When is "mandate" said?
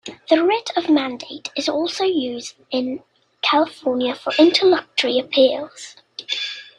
0.89-1.51